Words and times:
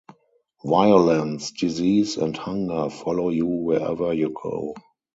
Violence, 0.65 1.51
disease, 1.51 2.17
and 2.17 2.35
hunger 2.35 2.89
follow 2.89 3.29
you 3.29 3.45
wherever 3.45 4.11
you 4.11 4.31
go. 4.33 4.73